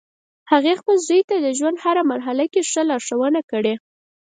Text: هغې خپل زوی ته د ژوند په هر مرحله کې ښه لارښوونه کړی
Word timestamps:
هغې 0.51 0.73
خپل 0.79 0.95
زوی 1.07 1.21
ته 1.29 1.35
د 1.39 1.47
ژوند 1.57 1.77
په 1.77 1.81
هر 1.85 1.97
مرحله 2.11 2.45
کې 2.53 2.61
ښه 2.71 2.81
لارښوونه 2.89 3.39
کړی 3.51 3.73